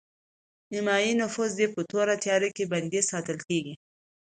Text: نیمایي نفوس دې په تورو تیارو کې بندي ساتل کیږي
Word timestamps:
نیمایي 0.71 1.11
نفوس 1.21 1.51
دې 1.59 1.67
په 1.73 1.81
تورو 1.89 2.15
تیارو 2.23 2.49
کې 2.55 2.69
بندي 2.71 3.01
ساتل 3.11 3.37
کیږي 3.47 3.73